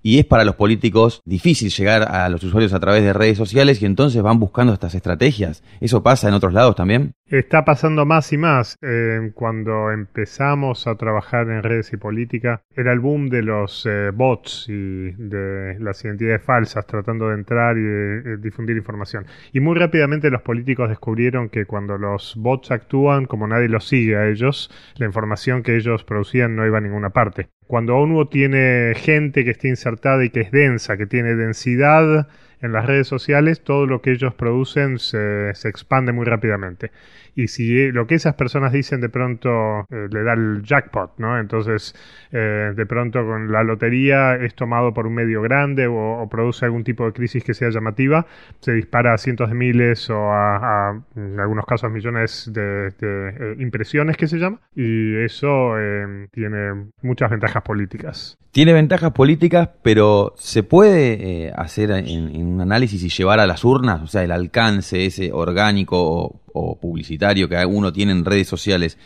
y 0.07 0.19
es 0.19 0.25
para 0.25 0.45
los 0.45 0.55
políticos 0.55 1.21
difícil 1.25 1.69
llegar 1.69 2.03
a 2.03 2.29
los 2.29 2.41
usuarios 2.41 2.71
a 2.71 2.79
través 2.79 3.03
de 3.03 3.11
redes 3.11 3.37
sociales 3.37 3.81
y 3.81 3.85
entonces 3.85 4.21
van 4.21 4.39
buscando 4.39 4.71
estas 4.71 4.95
estrategias. 4.95 5.65
¿Eso 5.81 6.01
pasa 6.01 6.29
en 6.29 6.33
otros 6.33 6.53
lados 6.53 6.77
también? 6.77 7.11
Está 7.25 7.65
pasando 7.65 8.05
más 8.05 8.31
y 8.31 8.37
más. 8.37 8.77
Eh, 8.81 9.31
cuando 9.33 9.91
empezamos 9.91 10.87
a 10.87 10.95
trabajar 10.95 11.49
en 11.49 11.61
redes 11.61 11.91
y 11.91 11.97
política, 11.97 12.61
era 12.73 12.93
el 12.93 13.01
boom 13.01 13.27
de 13.27 13.43
los 13.43 13.85
eh, 13.85 14.11
bots 14.13 14.67
y 14.69 15.11
de 15.11 15.77
las 15.81 16.05
identidades 16.05 16.41
falsas 16.41 16.87
tratando 16.87 17.27
de 17.27 17.33
entrar 17.33 17.77
y 17.77 17.81
de, 17.81 18.21
de 18.21 18.37
difundir 18.37 18.77
información. 18.77 19.25
Y 19.51 19.59
muy 19.59 19.75
rápidamente 19.75 20.29
los 20.29 20.41
políticos 20.41 20.87
descubrieron 20.87 21.49
que 21.49 21.65
cuando 21.65 21.97
los 21.97 22.33
bots 22.37 22.71
actúan, 22.71 23.25
como 23.25 23.45
nadie 23.45 23.67
los 23.67 23.85
sigue 23.85 24.15
a 24.15 24.29
ellos, 24.29 24.71
la 24.95 25.05
información 25.05 25.63
que 25.63 25.75
ellos 25.75 26.05
producían 26.05 26.55
no 26.55 26.65
iba 26.65 26.77
a 26.77 26.81
ninguna 26.81 27.09
parte. 27.09 27.49
Cuando 27.67 28.01
uno 28.01 28.27
tiene 28.27 28.93
gente 28.95 29.43
que 29.43 29.51
está 29.51 29.67
insertada 29.67 30.23
y 30.23 30.29
que 30.29 30.41
es 30.41 30.51
densa, 30.51 30.97
que 30.97 31.05
tiene 31.05 31.35
densidad 31.35 32.27
en 32.61 32.71
las 32.71 32.85
redes 32.85 33.07
sociales 33.07 33.63
todo 33.63 33.85
lo 33.85 34.01
que 34.01 34.11
ellos 34.11 34.33
producen 34.33 34.99
se, 34.99 35.53
se 35.55 35.69
expande 35.69 36.11
muy 36.11 36.25
rápidamente. 36.25 36.91
Y 37.37 37.49
si 37.49 37.91
lo 37.91 38.07
que 38.07 38.15
esas 38.15 38.33
personas 38.33 38.73
dicen 38.73 38.99
de 38.99 39.09
pronto 39.09 39.81
eh, 39.91 40.07
le 40.09 40.23
da 40.23 40.33
el 40.33 40.63
jackpot, 40.63 41.19
¿no? 41.19 41.39
Entonces, 41.39 41.93
eh, 42.31 42.73
de 42.75 42.85
pronto 42.87 43.23
con 43.23 43.51
la 43.51 43.61
lotería 43.63 44.35
es 44.37 44.55
tomado 44.55 44.91
por 44.91 45.05
un 45.05 45.13
medio 45.13 45.43
grande 45.43 45.85
o, 45.87 46.27
produce 46.31 46.65
algún 46.65 46.83
tipo 46.83 47.05
de 47.05 47.13
crisis 47.13 47.43
que 47.43 47.53
sea 47.53 47.69
llamativa, 47.69 48.25
se 48.59 48.73
dispara 48.73 49.13
a 49.13 49.19
cientos 49.19 49.49
de 49.49 49.55
miles 49.55 50.09
o 50.09 50.31
a, 50.33 50.99
en 51.15 51.39
algunos 51.39 51.67
casos 51.67 51.91
millones 51.91 52.49
de, 52.51 52.91
eh, 52.99 53.55
impresiones 53.59 54.17
que 54.17 54.25
se 54.25 54.39
llama. 54.39 54.59
Y 54.73 55.15
eso 55.17 55.75
tiene 56.31 56.89
muchas 57.03 57.29
ventajas 57.29 57.61
políticas. 57.61 58.35
Tiene 58.57 58.73
ventajas 58.73 59.11
políticas, 59.11 59.69
pero 59.83 60.33
¿se 60.35 60.63
puede 60.63 61.53
hacer 61.55 61.91
en, 61.91 62.43
un 62.43 62.59
análisis 62.59 63.03
y 63.03 63.09
llevar 63.09 63.39
a 63.39 63.45
las 63.45 63.63
urnas? 63.63 64.01
O 64.01 64.07
sea, 64.07 64.23
el 64.23 64.31
alcance 64.31 65.05
ese 65.05 65.31
orgánico 65.31 66.41
o, 66.51 66.79
publicitario 66.79 67.49
que 67.49 67.65
uno 67.67 67.93
tiene 67.93 68.13
en 68.13 68.25
redes 68.25 68.47
sociales, 68.47 68.97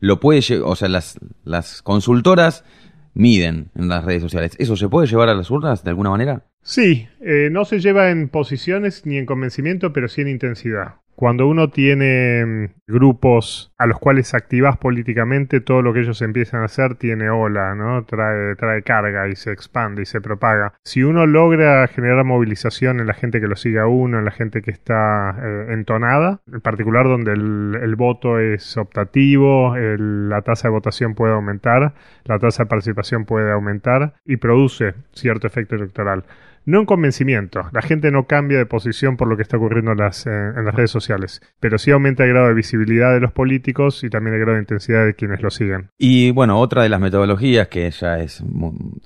lo 0.00 0.20
puede, 0.20 0.40
o 0.62 0.74
sea, 0.74 0.88
las, 0.88 1.18
las 1.44 1.82
consultoras 1.82 2.64
miden 3.12 3.68
en 3.74 3.88
las 3.88 4.06
redes 4.06 4.22
sociales. 4.22 4.56
¿Eso 4.58 4.74
se 4.74 4.88
puede 4.88 5.06
llevar 5.06 5.28
a 5.28 5.34
las 5.34 5.50
urnas 5.50 5.84
de 5.84 5.90
alguna 5.90 6.08
manera? 6.08 6.46
Sí, 6.62 7.06
eh, 7.20 7.50
no 7.52 7.66
se 7.66 7.80
lleva 7.80 8.10
en 8.10 8.30
posiciones 8.30 9.04
ni 9.04 9.18
en 9.18 9.26
convencimiento, 9.26 9.92
pero 9.92 10.08
sí 10.08 10.22
en 10.22 10.28
intensidad. 10.28 10.94
Cuando 11.16 11.46
uno 11.46 11.70
tiene 11.70 12.44
mm, 12.44 12.92
grupos 12.92 13.72
a 13.78 13.86
los 13.86 13.98
cuales 13.98 14.34
activas 14.34 14.76
políticamente, 14.78 15.60
todo 15.60 15.80
lo 15.82 15.92
que 15.92 16.00
ellos 16.00 16.20
empiezan 16.22 16.62
a 16.62 16.64
hacer 16.64 16.96
tiene 16.96 17.30
ola, 17.30 17.74
¿no? 17.74 18.04
Trae, 18.04 18.56
trae 18.56 18.82
carga 18.82 19.28
y 19.28 19.36
se 19.36 19.52
expande 19.52 20.02
y 20.02 20.06
se 20.06 20.20
propaga. 20.20 20.74
Si 20.84 21.02
uno 21.02 21.26
logra 21.26 21.86
generar 21.86 22.24
movilización 22.24 23.00
en 23.00 23.06
la 23.06 23.14
gente 23.14 23.40
que 23.40 23.46
lo 23.46 23.56
sigue 23.56 23.78
a 23.78 23.86
uno, 23.86 24.18
en 24.18 24.24
la 24.24 24.30
gente 24.32 24.62
que 24.62 24.70
está 24.70 25.36
eh, 25.40 25.66
entonada, 25.70 26.40
en 26.52 26.60
particular 26.60 27.06
donde 27.06 27.32
el, 27.32 27.94
voto 27.96 28.40
es 28.40 28.76
optativo, 28.76 29.76
la 29.76 30.42
tasa 30.42 30.66
de 30.66 30.72
votación 30.72 31.14
puede 31.14 31.32
aumentar, 31.32 31.94
la 32.24 32.40
tasa 32.40 32.64
de 32.64 32.68
participación 32.68 33.24
puede 33.24 33.52
aumentar 33.52 34.14
y 34.24 34.36
produce 34.36 34.94
cierto 35.12 35.46
efecto 35.46 35.76
electoral 35.76 36.24
no 36.64 36.80
en 36.80 36.86
convencimiento. 36.86 37.62
La 37.72 37.82
gente 37.82 38.10
no 38.10 38.26
cambia 38.26 38.58
de 38.58 38.66
posición 38.66 39.16
por 39.16 39.28
lo 39.28 39.36
que 39.36 39.42
está 39.42 39.56
ocurriendo 39.56 39.92
en 39.92 39.98
las, 39.98 40.26
eh, 40.26 40.30
en 40.30 40.64
las 40.64 40.74
redes 40.74 40.90
sociales, 40.90 41.40
pero 41.60 41.78
sí 41.78 41.90
aumenta 41.90 42.24
el 42.24 42.30
grado 42.30 42.48
de 42.48 42.54
visibilidad 42.54 43.12
de 43.12 43.20
los 43.20 43.32
políticos 43.32 44.04
y 44.04 44.10
también 44.10 44.34
el 44.34 44.40
grado 44.40 44.54
de 44.54 44.62
intensidad 44.62 45.04
de 45.04 45.14
quienes 45.14 45.42
lo 45.42 45.50
siguen. 45.50 45.90
Y 45.98 46.30
bueno, 46.30 46.58
otra 46.58 46.82
de 46.82 46.88
las 46.88 47.00
metodologías 47.00 47.68
que 47.68 47.90
ya 47.90 48.18
es 48.20 48.42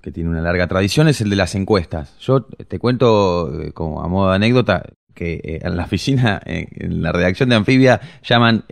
que 0.02 0.12
tiene 0.12 0.30
una 0.30 0.40
larga 0.40 0.66
tradición 0.66 1.08
es 1.08 1.20
el 1.20 1.30
de 1.30 1.36
las 1.36 1.54
encuestas. 1.54 2.16
Yo 2.18 2.44
te 2.44 2.78
cuento 2.78 3.62
eh, 3.62 3.72
como 3.72 4.02
a 4.02 4.08
modo 4.08 4.30
de 4.30 4.36
anécdota 4.36 4.84
que 5.18 5.40
eh, 5.42 5.60
en 5.62 5.76
la 5.76 5.84
oficina, 5.84 6.40
en 6.46 7.02
la 7.02 7.10
redacción 7.10 7.48
de 7.48 7.56
Anfibia, 7.56 8.00
llaman 8.22 8.64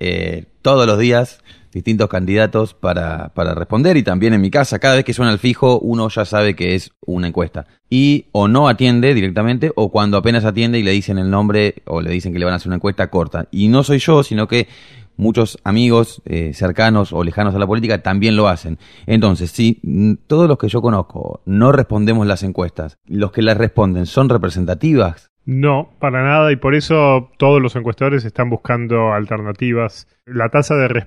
todos 0.63 0.87
los 0.87 0.99
días 0.99 1.41
distintos 1.73 2.09
candidatos 2.09 2.73
para, 2.73 3.35
para 3.35 3.55
responder 3.55 3.99
y 3.99 4.03
también 4.03 4.33
en 4.33 4.41
mi 4.41 4.51
casa, 4.51 4.79
cada 4.79 4.95
vez 4.95 5.05
que 5.05 5.13
suena 5.13 5.31
el 5.31 5.39
fijo, 5.39 5.79
uno 5.81 6.09
ya 6.09 6.25
sabe 6.25 6.57
que 6.57 6.75
es 6.75 6.93
una 7.05 7.29
encuesta. 7.29 7.67
Y 7.91 8.27
o 8.33 8.49
no 8.49 8.69
atiende 8.69 9.13
directamente 9.13 9.73
o 9.77 9.91
cuando 9.91 10.17
apenas 10.17 10.47
atiende 10.47 10.79
y 10.79 10.83
le 10.83 10.93
dicen 10.93 11.19
el 11.19 11.31
nombre 11.31 11.83
o 11.85 12.01
le 12.01 12.11
dicen 12.11 12.33
que 12.33 12.39
le 12.39 12.47
van 12.47 12.55
a 12.55 12.57
hacer 12.57 12.69
una 12.69 12.77
encuesta 12.77 13.11
corta. 13.11 13.49
Y 13.51 13.69
no 13.69 13.83
soy 13.83 13.99
yo, 13.99 14.23
sino 14.23 14.49
que 14.49 14.69
muchos 15.17 15.59
amigos 15.65 16.23
eh, 16.25 16.53
cercanos 16.55 17.13
o 17.13 17.23
lejanos 17.23 17.55
a 17.55 17.59
la 17.59 17.67
política 17.67 18.03
también 18.03 18.37
lo 18.37 18.49
hacen. 18.49 18.79
Entonces, 19.07 19.51
si 19.51 19.81
todos 20.27 20.49
los 20.49 20.57
que 20.57 20.69
yo 20.69 20.81
conozco 20.81 21.43
no 21.45 21.73
respondemos 21.73 22.27
las 22.27 22.43
encuestas, 22.43 22.99
los 23.07 23.33
que 23.33 23.43
las 23.43 23.57
responden 23.57 24.07
son 24.07 24.29
representativas, 24.29 25.31
no, 25.47 25.93
para 26.01 26.25
nada, 26.25 26.51
y 26.51 26.57
por 26.57 26.75
eso 26.75 27.31
todos 27.39 27.63
los 27.63 27.77
encuestadores 27.77 28.25
están 28.25 28.51
buscando 28.51 29.13
alternativas. 29.13 30.09
La 30.25 30.49
tasa 30.49 30.75
de, 30.75 31.07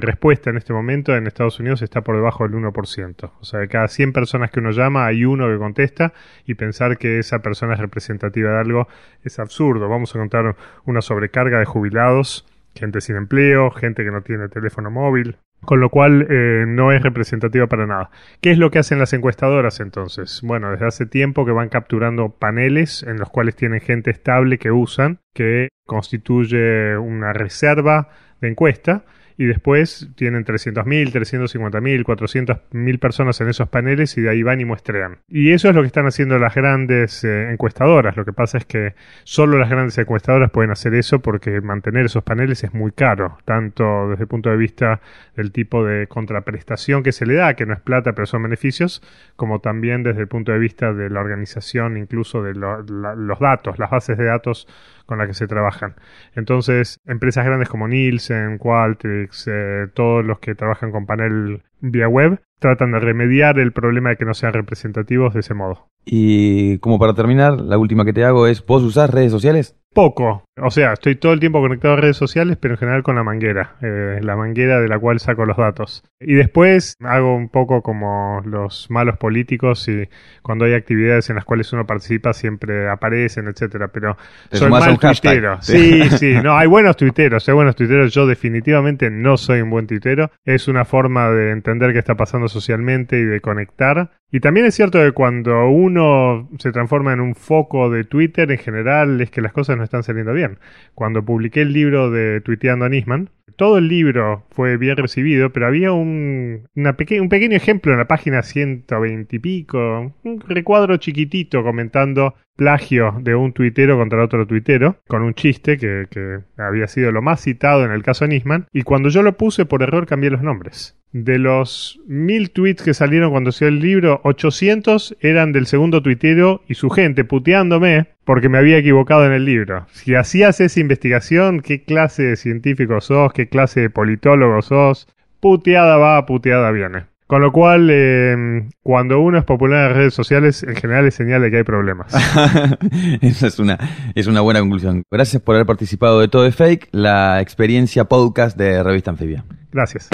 respuesta 0.00 0.50
en 0.50 0.58
este 0.58 0.74
momento 0.74 1.16
en 1.16 1.26
Estados 1.26 1.58
Unidos 1.58 1.80
está 1.80 2.02
por 2.02 2.14
debajo 2.14 2.46
del 2.46 2.52
1%. 2.52 3.30
O 3.40 3.44
sea, 3.46 3.60
de 3.60 3.68
cada 3.68 3.88
100 3.88 4.12
personas 4.12 4.50
que 4.50 4.60
uno 4.60 4.72
llama 4.72 5.06
hay 5.06 5.24
uno 5.24 5.48
que 5.48 5.56
contesta 5.56 6.12
y 6.44 6.52
pensar 6.52 6.98
que 6.98 7.18
esa 7.18 7.38
persona 7.38 7.72
es 7.72 7.80
representativa 7.80 8.50
de 8.50 8.58
algo 8.58 8.88
es 9.24 9.38
absurdo. 9.38 9.88
Vamos 9.88 10.14
a 10.14 10.18
contar 10.18 10.54
una 10.84 11.00
sobrecarga 11.00 11.58
de 11.58 11.64
jubilados, 11.64 12.46
gente 12.74 13.00
sin 13.00 13.16
empleo, 13.16 13.70
gente 13.70 14.04
que 14.04 14.10
no 14.10 14.20
tiene 14.20 14.50
teléfono 14.50 14.90
móvil, 14.90 15.38
con 15.64 15.80
lo 15.80 15.90
cual 15.90 16.26
eh, 16.30 16.64
no 16.66 16.92
es 16.92 17.02
representativa 17.02 17.66
para 17.66 17.86
nada. 17.86 18.10
¿Qué 18.40 18.50
es 18.50 18.58
lo 18.58 18.70
que 18.70 18.78
hacen 18.78 18.98
las 18.98 19.12
encuestadoras 19.12 19.80
entonces? 19.80 20.40
Bueno, 20.42 20.70
desde 20.70 20.86
hace 20.86 21.06
tiempo 21.06 21.44
que 21.44 21.52
van 21.52 21.68
capturando 21.68 22.30
paneles 22.30 23.02
en 23.02 23.18
los 23.18 23.28
cuales 23.30 23.56
tienen 23.56 23.80
gente 23.80 24.10
estable 24.10 24.58
que 24.58 24.70
usan, 24.70 25.18
que 25.34 25.68
constituye 25.86 26.96
una 26.96 27.32
reserva 27.32 28.08
de 28.40 28.48
encuesta 28.48 29.04
y 29.38 29.46
después 29.46 30.10
tienen 30.16 30.44
300.000, 30.44 31.12
350.000, 31.12 32.04
400.000 32.04 32.98
personas 32.98 33.40
en 33.40 33.48
esos 33.48 33.68
paneles 33.68 34.18
y 34.18 34.22
de 34.22 34.30
ahí 34.30 34.42
van 34.42 34.60
y 34.60 34.64
muestrean. 34.64 35.18
Y 35.28 35.52
eso 35.52 35.68
es 35.68 35.76
lo 35.76 35.82
que 35.82 35.86
están 35.86 36.06
haciendo 36.06 36.38
las 36.40 36.56
grandes 36.56 37.22
eh, 37.22 37.52
encuestadoras. 37.52 38.16
Lo 38.16 38.24
que 38.24 38.32
pasa 38.32 38.58
es 38.58 38.64
que 38.64 38.94
solo 39.22 39.56
las 39.56 39.70
grandes 39.70 39.96
encuestadoras 39.96 40.50
pueden 40.50 40.72
hacer 40.72 40.92
eso 40.94 41.20
porque 41.20 41.60
mantener 41.60 42.06
esos 42.06 42.24
paneles 42.24 42.64
es 42.64 42.74
muy 42.74 42.90
caro, 42.90 43.38
tanto 43.44 44.10
desde 44.10 44.24
el 44.24 44.28
punto 44.28 44.50
de 44.50 44.56
vista 44.56 45.00
del 45.36 45.52
tipo 45.52 45.84
de 45.84 46.08
contraprestación 46.08 47.04
que 47.04 47.12
se 47.12 47.24
le 47.24 47.34
da, 47.34 47.54
que 47.54 47.64
no 47.64 47.74
es 47.74 47.80
plata 47.80 48.14
pero 48.14 48.26
son 48.26 48.42
beneficios, 48.42 49.02
como 49.36 49.60
también 49.60 50.02
desde 50.02 50.22
el 50.22 50.28
punto 50.28 50.50
de 50.50 50.58
vista 50.58 50.92
de 50.92 51.10
la 51.10 51.20
organización, 51.20 51.96
incluso 51.96 52.42
de 52.42 52.54
los 52.54 53.38
datos, 53.38 53.78
las 53.78 53.90
bases 53.90 54.18
de 54.18 54.24
datos 54.24 54.66
con 55.08 55.16
las 55.16 55.26
que 55.26 55.32
se 55.32 55.46
trabajan. 55.46 55.94
Entonces, 56.34 57.00
empresas 57.06 57.46
grandes 57.46 57.70
como 57.70 57.88
Nielsen, 57.88 58.58
Qualtrics, 58.58 59.27
eh, 59.46 59.86
todos 59.94 60.24
los 60.24 60.38
que 60.38 60.54
trabajan 60.54 60.90
con 60.90 61.06
panel 61.06 61.62
vía 61.80 62.08
web, 62.08 62.40
tratan 62.58 62.92
de 62.92 63.00
remediar 63.00 63.58
el 63.58 63.72
problema 63.72 64.10
de 64.10 64.16
que 64.16 64.24
no 64.24 64.34
sean 64.34 64.52
representativos 64.52 65.34
de 65.34 65.40
ese 65.40 65.54
modo. 65.54 65.88
Y 66.04 66.78
como 66.78 66.98
para 66.98 67.14
terminar, 67.14 67.60
la 67.60 67.76
última 67.78 68.04
que 68.04 68.12
te 68.12 68.24
hago 68.24 68.46
es, 68.46 68.64
¿vos 68.64 68.82
usás 68.82 69.10
redes 69.10 69.30
sociales? 69.30 69.76
Poco. 69.94 70.44
O 70.60 70.70
sea, 70.70 70.92
estoy 70.92 71.16
todo 71.16 71.32
el 71.32 71.40
tiempo 71.40 71.60
conectado 71.60 71.94
a 71.94 71.96
redes 71.96 72.16
sociales, 72.16 72.56
pero 72.60 72.74
en 72.74 72.78
general 72.78 73.02
con 73.02 73.16
la 73.16 73.22
manguera. 73.22 73.76
Eh, 73.80 74.20
la 74.22 74.36
manguera 74.36 74.80
de 74.80 74.88
la 74.88 74.98
cual 74.98 75.18
saco 75.18 75.44
los 75.44 75.56
datos. 75.56 76.04
Y 76.20 76.34
después 76.34 76.94
hago 77.00 77.34
un 77.34 77.48
poco 77.48 77.82
como 77.82 78.40
los 78.44 78.90
malos 78.90 79.16
políticos 79.18 79.88
y 79.88 80.08
cuando 80.42 80.66
hay 80.66 80.74
actividades 80.74 81.30
en 81.30 81.36
las 81.36 81.44
cuales 81.44 81.72
uno 81.72 81.86
participa 81.86 82.32
siempre 82.32 82.88
aparecen, 82.88 83.48
etcétera. 83.48 83.88
Pero 83.88 84.16
soy 84.52 84.70
mal 84.70 84.98
tuitero. 84.98 85.58
Sí, 85.62 86.10
sí. 86.10 86.34
No, 86.42 86.56
hay 86.56 86.68
buenos 86.68 86.96
tuiteros, 86.96 87.48
hay 87.48 87.54
buenos 87.54 87.74
tuiteros. 87.74 88.12
Yo 88.12 88.26
definitivamente 88.26 89.10
no 89.10 89.36
soy 89.36 89.62
un 89.62 89.70
buen 89.70 89.86
tuitero. 89.86 90.30
Es 90.44 90.68
una 90.68 90.84
forma 90.84 91.30
de 91.30 91.50
entender 91.50 91.67
qué 91.92 91.98
está 91.98 92.16
pasando 92.16 92.48
socialmente 92.48 93.18
y 93.18 93.24
de 93.24 93.40
conectar. 93.40 94.10
Y 94.30 94.40
también 94.40 94.66
es 94.66 94.74
cierto 94.74 94.98
que 94.98 95.12
cuando 95.12 95.68
uno 95.68 96.48
se 96.58 96.72
transforma 96.72 97.12
en 97.12 97.20
un 97.20 97.34
foco 97.34 97.90
de 97.90 98.04
Twitter, 98.04 98.50
en 98.50 98.58
general 98.58 99.20
es 99.20 99.30
que 99.30 99.40
las 99.40 99.52
cosas 99.52 99.76
no 99.76 99.84
están 99.84 100.02
saliendo 100.02 100.32
bien. 100.32 100.58
Cuando 100.94 101.24
publiqué 101.24 101.62
el 101.62 101.72
libro 101.72 102.10
de 102.10 102.40
Tuiteando 102.40 102.84
a 102.84 102.88
Nisman, 102.88 103.30
todo 103.56 103.78
el 103.78 103.88
libro 103.88 104.46
fue 104.50 104.76
bien 104.76 104.96
recibido, 104.96 105.52
pero 105.52 105.66
había 105.66 105.92
un, 105.92 106.68
un 106.74 107.28
pequeño 107.28 107.56
ejemplo 107.56 107.92
en 107.92 107.98
la 107.98 108.06
página 108.06 108.42
120 108.42 109.34
y 109.34 109.38
pico, 109.38 110.14
un 110.22 110.40
recuadro 110.46 110.96
chiquitito 110.98 111.62
comentando 111.62 112.34
plagio 112.56 113.16
de 113.20 113.34
un 113.34 113.52
tuitero 113.52 113.96
contra 113.96 114.22
otro 114.22 114.46
tuitero, 114.46 114.96
con 115.06 115.22
un 115.22 115.34
chiste 115.34 115.76
que, 115.76 116.06
que 116.10 116.40
había 116.56 116.86
sido 116.88 117.12
lo 117.12 117.22
más 117.22 117.40
citado 117.40 117.84
en 117.84 117.92
el 117.92 118.02
caso 118.02 118.26
Nisman, 118.26 118.66
y 118.72 118.82
cuando 118.82 119.08
yo 119.08 119.22
lo 119.22 119.36
puse 119.36 119.64
por 119.64 119.82
error 119.82 120.06
cambié 120.06 120.30
los 120.30 120.42
nombres. 120.42 120.97
De 121.12 121.38
los 121.38 122.00
mil 122.06 122.50
tweets 122.50 122.82
que 122.82 122.92
salieron 122.92 123.30
cuando 123.30 123.50
se 123.50 123.66
el 123.66 123.80
libro, 123.80 124.20
800 124.24 125.16
eran 125.20 125.52
del 125.52 125.66
segundo 125.66 126.02
tuitero 126.02 126.62
y 126.68 126.74
su 126.74 126.90
gente 126.90 127.24
puteándome 127.24 128.08
porque 128.24 128.50
me 128.50 128.58
había 128.58 128.76
equivocado 128.76 129.24
en 129.24 129.32
el 129.32 129.46
libro. 129.46 129.86
Si 129.92 130.14
hacías 130.14 130.60
esa 130.60 130.80
investigación, 130.80 131.60
¿qué 131.60 131.82
clase 131.82 132.24
de 132.24 132.36
científico 132.36 133.00
sos? 133.00 133.32
¿Qué 133.32 133.48
clase 133.48 133.80
de 133.80 133.90
politólogo 133.90 134.60
sos? 134.60 135.08
Puteada 135.40 135.96
va, 135.96 136.26
puteada 136.26 136.70
viene. 136.72 137.04
Con 137.26 137.42
lo 137.42 137.52
cual, 137.52 137.90
em, 137.90 138.70
cuando 138.82 139.20
uno 139.20 139.38
es 139.38 139.44
popular 139.44 139.80
en 139.80 139.88
las 139.88 139.96
redes 139.98 140.14
sociales, 140.14 140.62
en 140.62 140.74
general 140.76 141.06
es 141.06 141.14
señal 141.14 141.42
de 141.42 141.50
que 141.50 141.58
hay 141.58 141.62
problemas. 141.62 142.14
Esa 143.20 143.46
es 143.46 143.58
una, 143.58 143.78
es 144.14 144.26
una 144.26 144.40
buena 144.40 144.60
conclusión. 144.60 145.02
Gracias 145.10 145.42
por 145.42 145.54
haber 145.54 145.66
participado 145.66 146.20
de 146.20 146.28
Todo 146.28 146.46
es 146.46 146.56
Fake, 146.56 146.88
la 146.90 147.42
experiencia 147.42 148.04
podcast 148.04 148.56
de 148.56 148.82
Revista 148.82 149.10
Anfibia. 149.10 149.44
Gracias. 149.70 150.08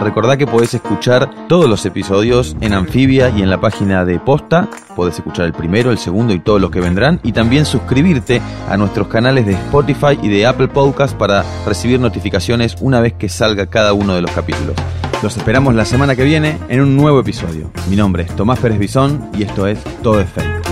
Recordá 0.00 0.36
que 0.36 0.46
podés 0.46 0.74
escuchar 0.74 1.48
todos 1.48 1.68
los 1.68 1.84
episodios 1.84 2.56
en 2.60 2.72
Anfibia 2.72 3.30
y 3.30 3.42
en 3.42 3.50
la 3.50 3.60
página 3.60 4.04
de 4.04 4.20
Posta. 4.20 4.68
Podés 4.94 5.16
escuchar 5.16 5.46
el 5.46 5.52
primero, 5.52 5.90
el 5.90 5.98
segundo 5.98 6.32
y 6.32 6.38
todos 6.38 6.60
los 6.60 6.70
que 6.70 6.80
vendrán. 6.80 7.20
Y 7.24 7.32
también 7.32 7.64
suscribirte 7.64 8.40
a 8.68 8.76
nuestros 8.76 9.08
canales 9.08 9.46
de 9.46 9.52
Spotify 9.52 10.18
y 10.22 10.28
de 10.28 10.46
Apple 10.46 10.68
Podcast 10.68 11.16
para 11.16 11.44
recibir 11.66 11.98
notificaciones 11.98 12.76
una 12.80 13.00
vez 13.00 13.14
que 13.14 13.28
salga 13.28 13.66
cada 13.66 13.92
uno 13.92 14.14
de 14.14 14.22
los 14.22 14.30
capítulos. 14.30 14.76
Los 15.22 15.36
esperamos 15.36 15.74
la 15.74 15.84
semana 15.84 16.14
que 16.14 16.22
viene 16.22 16.58
en 16.68 16.80
un 16.80 16.96
nuevo 16.96 17.20
episodio. 17.20 17.72
Mi 17.90 17.96
nombre 17.96 18.22
es 18.22 18.36
Tomás 18.36 18.60
Pérez 18.60 18.78
Bisón 18.78 19.30
y 19.36 19.42
esto 19.42 19.66
es 19.66 19.82
Todo 20.02 20.20
es 20.20 20.28
Fake. 20.30 20.67